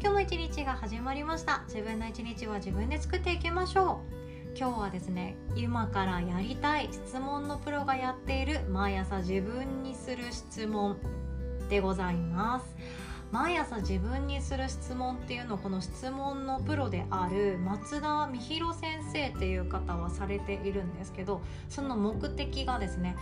[0.00, 1.64] 今日も一日が始まりました。
[1.66, 4.00] 自分の一日は自分で作っていきましょ
[4.54, 4.56] う。
[4.56, 10.98] 今日はですね今からやりたい質問のプロがやっている毎朝自分にする質問
[11.68, 12.76] でございます。
[13.32, 23.16] 毎朝自分にする質問っていうのをこの質問のプロである松田美弘先生っていう方はされているんですけどその目的がですね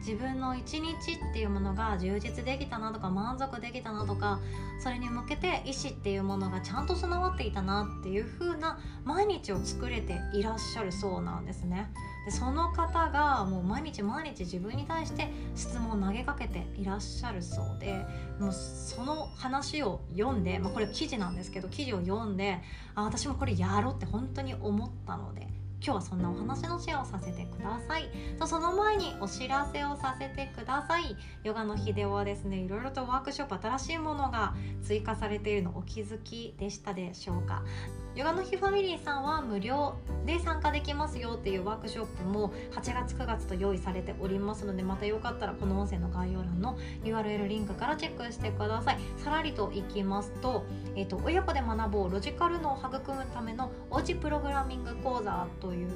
[0.00, 4.40] 自分の一日っていうものが充実できたなとか満足できたなとか
[4.82, 11.90] それに向けて意思っていうものがちゃんと備わっていたなっていう風な毎日を作れていらっしゃるそうなんですね。
[12.24, 18.04] でその方がもう毎日毎日自分に対して質問を投げかけていらっしゃるそうで
[18.38, 22.60] もうその話を読んで、まあ、これ記事なんですけど記事を読んで
[22.94, 25.48] あ私もこれやろうって本当に思ったので
[25.82, 28.10] 今日はそんなお話のシェアをさせてください。
[28.38, 31.16] とその前にお知らせをさせてください。
[31.42, 37.62] ヨガの日ではですねいろいろとワークショップ新しいものが追加されているのお気づきでしたでしょうか。
[38.16, 39.94] ヨガの日ファミリーさんは無料
[40.26, 48.98] で参加できますよっていうワークショップも8月9月と用意されておりますのでまたよかったらこの音声の概要欄の URL リンクからチェックしてください。
[49.16, 50.64] さらりといきますと,、
[50.96, 55.88] えーと、親子で学ぼうロジカルのを育むためのおうちプログラミング講座とという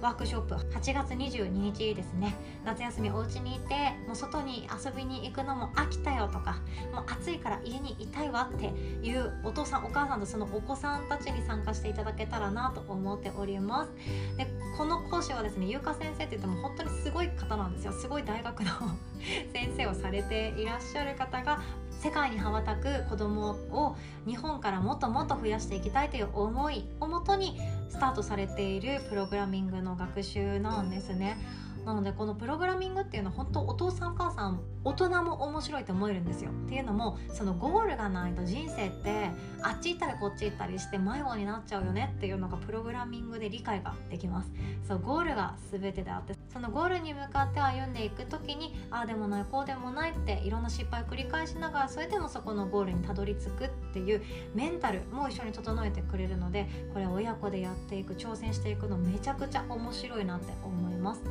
[0.00, 0.54] ワークショップ。
[0.54, 2.36] 8月22日ですね。
[2.64, 3.74] 夏休みお家にいて
[4.06, 6.60] もう外に遊びに行くのも飽きたよとか
[6.92, 13.90] もう暑いから家にいたいわっていうお父さんお母さんとそのお子さんたちに参加していただけたらなと思っております。
[14.36, 14.46] で
[14.76, 17.92] この講師はですね優香先生って言っても本当にすごい方なんですよ。
[17.92, 18.70] すごい大学の
[19.52, 21.60] 先生をされていらっしゃる方が
[22.02, 23.96] 世界に羽ばたく子どもを
[24.26, 31.36] 日本からもっともっと増やしていきたいという思いをもとにスタートされているプログラミングの学習なんですね。
[31.88, 36.50] なのでこのプログラミングっていうのは本当お父さんお母さん大人も面白いと思えるんですよ。
[36.50, 39.30] っていうのもそのゴールがないと人生って
[39.62, 44.50] あっち行ったりこっち行ったりして迷子になっちゃうよねっていうのがプログラミングで理解ができます。
[44.86, 54.22] そうゴールが全てであってそのゴールに向かって歩んでいく時にああでもないこうでもないっていろんな失敗を繰り返しながらそれでもそこのゴールにたどり着くっていう
[54.54, 61.22] メンタルも一緒に整えてくれるのでこれ親子でやっていく挑戦していくのめちゃくちゃ面白いなって思います。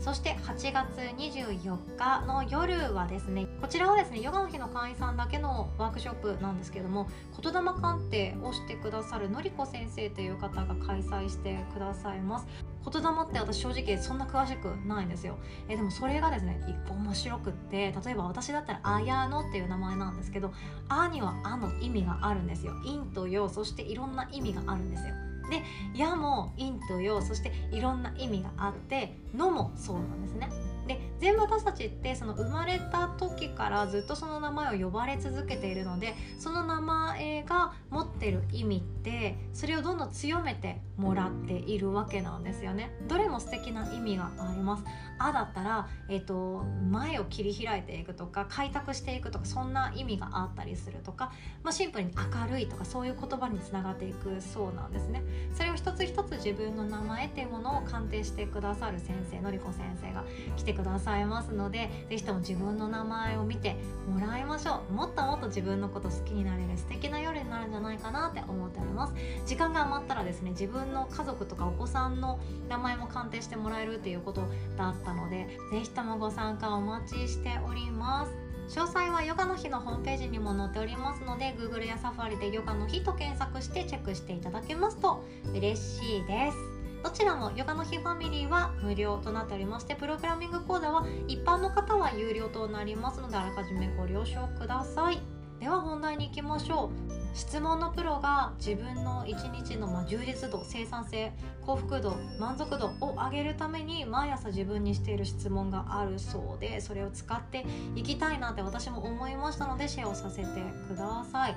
[0.00, 7.08] そして8月24日の夜はですねこちらはですねヨガの日の会員さんだけのワークショップなんですけども
[7.42, 12.46] 言霊鑑定をしてくださるのりこ先生という方が開催してくださいます。
[12.90, 15.36] 言霊って私正直そんな詳しくないんですよ。
[15.68, 20.52] えでもそれがですね面白くって例えば私だったら「あやの」っていう名前なんですけど
[20.88, 22.72] 「あ」には「あ」の意味があるんですよ。
[22.84, 25.14] 陰と陽そしていろんな意味があるんですよ。
[25.48, 25.62] で
[25.94, 30.48] 「や」も陰と陽そしていろんな意味があって「の」もそうなんですね。
[31.18, 42.90] 全部私たちってその生まれた時からずっとその名前を呼ばれ続けているのでその名前が持ってる意味ってそれをどんどん強めてもらっているわけなんですよね。
[43.06, 44.84] どれも素敵な意味があります。
[45.18, 55.22] あだったら、えーと、前を切り開いていくとか開拓していくとかそんな意味があったりするとか、まあ、シンプルに明るいとかそういう言葉につながっていくそうなんですね。
[55.54, 60.24] それを一つ一つ自分の名前っていうものを鑑定してくださる先生のりこ先生が
[60.56, 63.76] 来てくださいますので是非とも自分の名前を見て
[64.08, 64.92] もらいましょう。
[64.92, 69.14] もっともっと自分のこと好きになれる素敵な夜になるんじゃないかなって思っております。
[69.46, 72.38] 時間が余ったらですね自分の家族とかお子さんの
[72.68, 74.42] 名前も鑑定してもらえるっていうこと
[74.76, 78.32] だったので是非ともご参加お待ちしております。
[78.68, 86.77] 詳細はヨガの日のホームページにも載っておりますので Google や Safari でヨガの日と検索してチェックしていただけますと嬉しいです。
[87.02, 95.20] どちらもヨガの日ファミリーは無料となっておりましてプログラミング講座は一般の方は有料となりますのであらかじめご了承ください。
[95.60, 97.18] では本題に行きましょう。
[97.34, 101.32] 質問のプロが自分の一日の充実度生産性
[101.64, 107.64] 幸福度満足度を上げるために毎朝自分にしている質問があるそうでそれを使って
[107.94, 110.48] いきたいなって私も思いましたのでシェアをさせて
[110.88, 111.56] ください。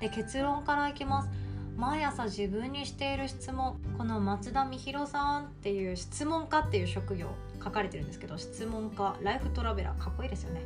[0.00, 1.45] で結論からいきます。
[1.76, 7.28] 毎朝自分にしている質問この松田美弘さんっていう質問家っていう職業
[7.62, 10.62] 書かれてるんですけど質問家ライフトラベラーかっこいいですよね。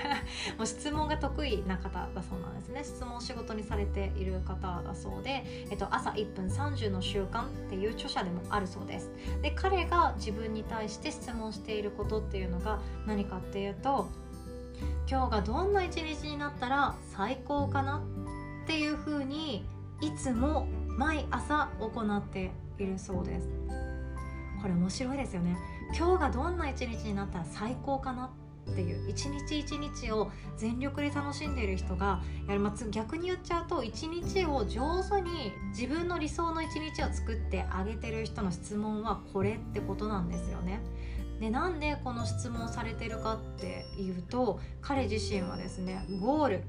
[0.58, 2.82] もう質問が得意な方だそうなんですね。
[2.84, 9.10] 質問を仕事にされている方だそうで、えっと、朝1分30の習慣っていう著者でもあるそうです。
[9.40, 14.08] で彼が自分に対して質問していることっていうのが何かっていうと
[15.08, 18.02] 今日がどんな一日になったら最高かな
[18.64, 19.64] っていうふうに
[20.02, 20.66] いつも
[20.98, 23.48] 毎朝行っているそうです。
[24.60, 25.56] これ面白いですよね。
[25.96, 28.26] 今日がどんな一日になったら最高かな
[28.70, 40.80] っていう一日一日を全力で楽しんでいる人がやる、まあ、逆に言っちゃうと一日を上手に自分の理想の一日を作ってあげてる人の質問はこれってことなんですよね。
[41.40, 46.62] でなんでこの質問されてるかっていうと彼自身はですねゴールっ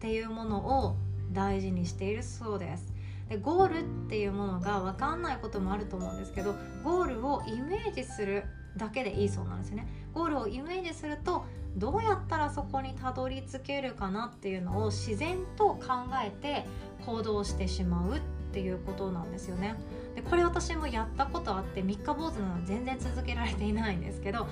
[0.00, 0.96] ていうものを
[1.34, 2.94] 大事にしているそうです。
[3.28, 8.44] でゴールっていうものが分かんないこともあると思うんですけどゴールをイメージする
[8.76, 9.86] だけでいいそうなんですよね。
[10.12, 11.44] ゴールをイメージすると
[11.76, 15.80] どうやったらそこにたどり着けるかなっていうのを自然と考
[16.24, 16.66] えて
[17.04, 18.20] 行動してしまうっ
[18.52, 19.74] ていうことなんですよね。
[20.14, 24.46] でこれ私もやったことあって三日坊主なの全然続けられていないんですけど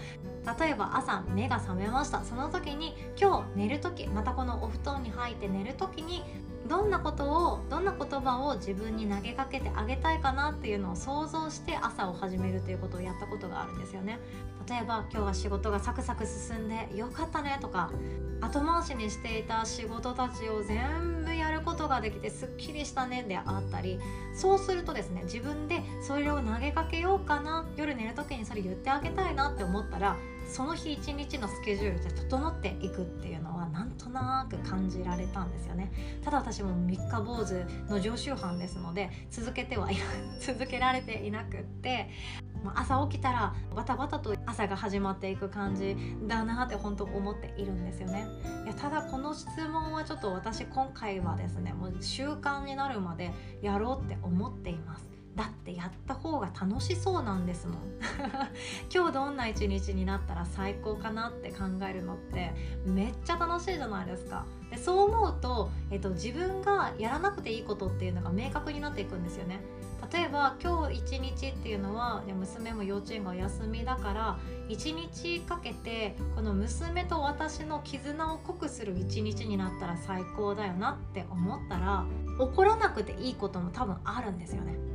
[0.61, 2.25] 例えば朝目が覚めました。
[2.25, 6.25] その時に今日寝る時またこのお布団に入って寝る時に
[6.69, 14.21] どんなことをどんな言葉を自分に投げかけてあげたいかなっていうのを想像して朝を始めるということをやったことがあるんですよね。
[14.69, 17.91] 例えば今日は仕事がサクサク進んでよかったねとか
[18.41, 23.99] 後回しにしていた仕事たちを全部やることができてすっきりしたねであったり
[24.35, 30.17] そうするとですね自分でそれを投げかけようかな夜寝る時にそれ言ってあげたいなって思ったら
[30.47, 35.93] その日一日のスケジュールで整っていくっていうのはなんとなく感じられたんですよね。
[36.25, 39.97] ただ私も三日坊主の常習犯ですので続けてはい
[40.41, 42.11] 続けられていなくって
[42.75, 45.97] 朝起きたらバタバタと朝が始まっていく感じ
[46.27, 48.27] だなって本当思っているんですよね。
[48.65, 55.12] いやただこの質問はちょっと私今回はですねもう習慣になるまでやろうって思っています。
[55.83, 57.79] やった方が楽しそうなんですもん。
[58.95, 62.55] 今日どんな一日になったら最高かなって考えるのって
[62.87, 64.47] めっちゃ楽しいじゃないですか。
[64.71, 69.61] でそう思うと、えっと、自分がやらなくていいことっていうのが明確になっていくんですよね。
[70.13, 74.39] 例えば今日一日っていうのは娘も幼稚園がお休みだから
[74.69, 82.05] 一日かけてこの娘と私の絆を濃くする一日になったら最高だよなって思ったら
[82.39, 84.92] 怒らなくていいことも多分あるんですよね。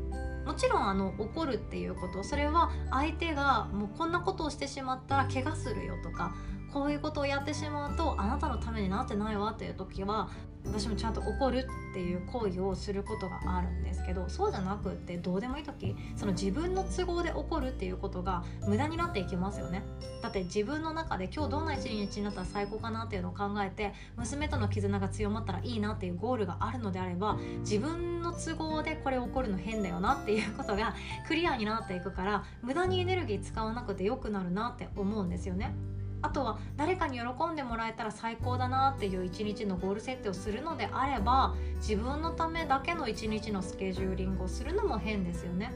[0.48, 6.34] もちろんあの怒るっていうことそれは相手がもうこんなことをしてしまったら怪我するよとか
[6.74, 10.30] こういうことをやってしまうとあなたのためになってないわっていう時は
[10.66, 19.84] 私もちゃんと怒るっていう行為をすることがあるんですけどそうじゃなくってどうでもいい時その自分の都合で怒るっていうことが無駄になっていきますよね。
[20.22, 30.96] だって自分の中で今日どんな一日になったら最高かなっていうのを考えて娘との絆が強まったらいいなっていうゴールがあるのであれば自分の都合でこれ起こるの変だよなっていうことが
[31.28, 35.74] クリアになっていくから無駄にエネルギー使わなくてよくなるなって思うんですよね。
[36.22, 45.74] あとは誰かに喜んでもらえたら最高だなっていう一日のゴール設定をするのであれば自分のためだけの一日のスケジューリングをするのも変ですよね。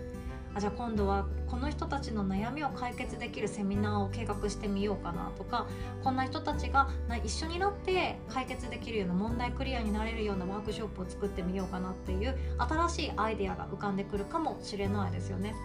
[0.54, 5.66] あじゃあ今度はこの人たちの悩みを解決できるセミナーを計画してみようかなとか
[6.04, 6.90] こんな人たちが
[7.24, 15.56] 一緒になって解決できるような問題クリアになれるようなワークショップを作ってみようかなっていう新しいアイデアが浮かんでくるかもしれないですよね。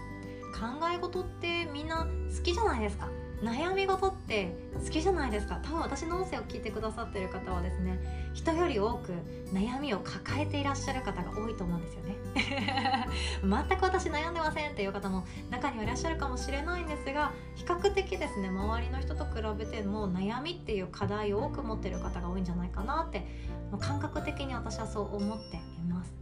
[0.52, 0.62] 考
[0.94, 3.08] え事ってみんな好きじゃないですか
[3.42, 5.60] 悩み事って好きじゃないですか。
[5.62, 7.98] 多分私の音声を聞いてくださってる方はですね
[8.32, 9.12] 人より多く
[9.52, 12.16] 悩みを抱えていらっしゃる方が多いと思うんですよね。
[13.42, 23.26] 全く私悩んでませんっていう方も中にはいらっしゃるかもしれないんですが比較的ですね周りの人と比べても悩みっていう課題を多く持ってる方が多いんじゃないかなって
[23.80, 26.14] 感覚的に私はそう思っています。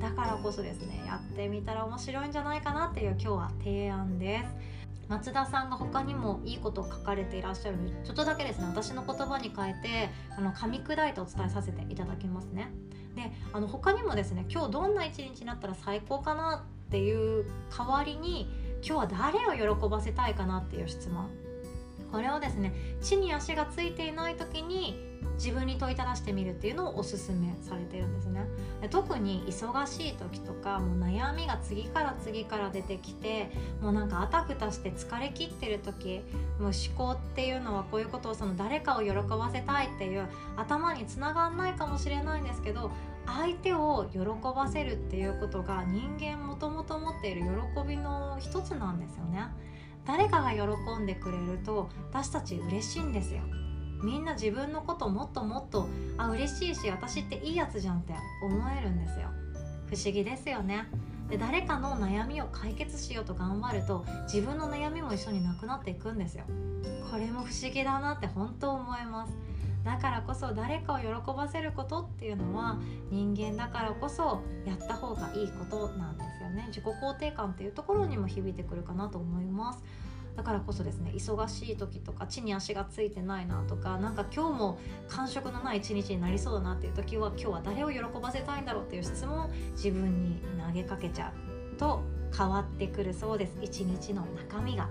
[0.00, 4.77] だからこそですねやってみたら面白いんじゃないかなっていう今日は提案です。
[5.08, 7.78] 松田さんが他にもいいことを書かれていらっしゃる。
[8.04, 8.66] ちょっとだけですね。
[8.66, 12.70] 私の言葉に変えてあの噛み砕いてお伝えさせていただきますね。
[13.16, 17.46] であの他にもですね今日どんな一日になったら最高かなっていう
[17.76, 18.48] 代わりに
[18.82, 21.28] 今日は誰を喜ばせたいかなっていう質問。
[22.10, 28.44] これをですね地に足がついていない時に自分に問いただしてみるっていうのをおすすめされてるんですね。
[28.90, 33.50] 特に忙しい時とかもう悩みが次から次から出てきて
[33.80, 36.22] もうなんかあたふたして疲れ切ってる時
[36.60, 42.90] もう思考っていうのはこういうことをその誰かを喜ばせたいっていう頭につながんないかもしれないんですけど
[43.26, 47.42] 相手を喜ばせるっていうことが人間もともと持っている
[47.74, 49.48] 喜びの一つなんですよね。
[50.08, 50.60] 誰かが喜
[50.98, 53.42] んでくれると私たち嬉しいんですよ。
[54.02, 55.86] みんな自分のこともっともっと
[56.16, 59.28] あ嬉しいし私っていいやつじゃんって思えるんですよ。
[59.86, 60.86] 不思議ですよね。
[61.28, 66.44] で誰かの悩みを解決しようと頑張ると自分の悩みも一緒になくなっていくんですよ。
[67.10, 69.32] これも不思議だなって本当思います。
[69.88, 72.78] だからこそ誰かを喜ばせることっていうのは
[73.10, 76.66] 人間だからこそやった方がいいことなんですよね。
[76.68, 79.82] 自己肯定感っていうところにも響いてくるかなと思います。
[80.36, 84.78] だからこそですね忙しい時とか地に足がついてないなとかなんか今日も
[85.08, 91.32] 感触のない一日になりそうだなっていう時は今日は誰を喜ばせたいんだろうっていう質問を自分に投げかけちゃ
[91.74, 92.02] うと
[92.36, 93.56] 変わってくるそうです。
[93.62, 94.84] 一日の中身が。
[94.84, 94.88] だ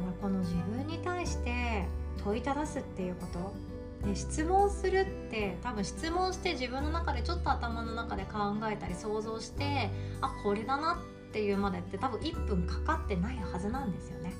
[0.00, 1.86] からこの自分に対して
[2.24, 3.65] 問いただすっていうこと
[4.04, 14.32] で質問するって多分質問して自分の中でちょっと頭の中で考えたり想像してあこれだなっていうまでって多分1分かかってないはずなんですよね。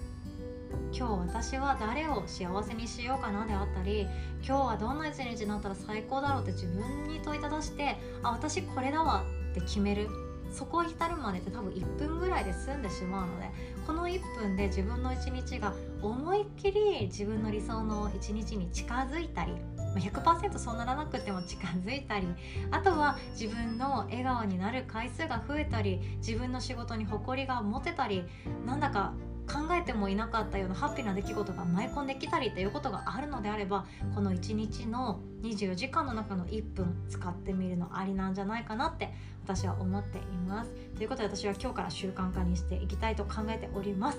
[0.93, 4.07] 今日私は誰を幸せにしようかなであったり
[4.47, 10.09] 今日はどんな一日になったら最高だろうって自分に問いただしてあ私これだわって決める
[10.51, 13.51] そこ至るまでって多分1分ぐらいで済んでしまうので
[13.87, 19.53] この1分で自分の一日が思いっきり自分の理想の一日に近づいたり
[19.95, 22.29] 100%そうならなくても近づいたり
[22.71, 28.25] あとは自分の笑顔になる回数が増えたり自分の仕事に誇りが持てたり
[28.67, 29.15] なんだか
[29.47, 39.13] 考えてもいなかったようなハッピーな出来事が舞い込んできたりということがあるのであればこの1日の24時間の中の1分使ってみるのありなんじゃないかなって
[39.45, 40.71] 私は思っています。
[40.97, 44.19] ということで私は今日から習慣化にしていきたいと考えております。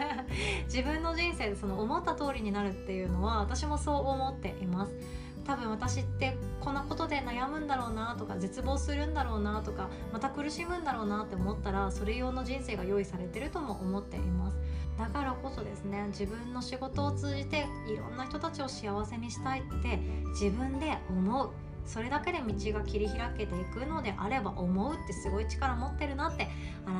[0.64, 4.94] 自分の人生でその思った通りになるっていうのは私もそう思っています。
[5.44, 14.56] 多分私ってこんなことで悩むんだろうなとか絶望するんだろうなとかまた苦しむんだろうなって思ったらそれ用の人生が用意されてるとも思っています。
[14.98, 19.98] だからこそですね自分の仕事を通じていろんな人たちを幸せにしたいって
[20.40, 21.50] 自分で思う。
[21.86, 26.48] それだけで道が切り開けていくのであれば思うってすごい力持ってるなって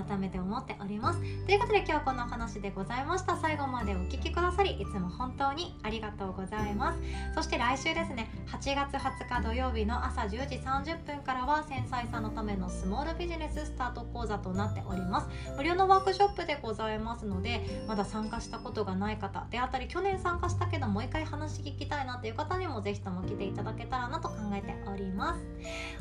[0.08, 1.20] 改めて思っております。
[1.20, 3.36] ということで今日はこんなお話でございました。
[3.36, 6.98] 最後までお聴きくださりいつも本当にありがとうございます。
[7.34, 8.30] そして来週ですね。
[8.48, 15.28] 8月20日土曜日の朝10時30分からは繊細さんのためのスモールビジネススタート講座となっております。
[15.56, 25.40] 無料のワークショップでございますのでまだ参加したことがない方であったり去年参加したけどもう一回話聞きたいなという方にもぜひとも来ていただけたらなと考えております。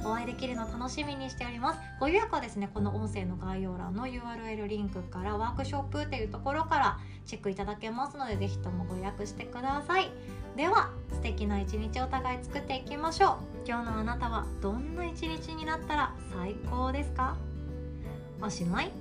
[0.03, 1.79] お会いできるの楽しみにしております。
[1.99, 10.09] ご予約はですねこの音声の概要欄の URL リンクからワークショップっていうところからチェックいただけますのでぜひともご予約してください。
[10.55, 13.67] では素敵な一日お互い作っていきましょう。
[13.67, 17.35] 今日のあなたはどんな一日になったら最高ですか？
[18.41, 18.91] おしまい。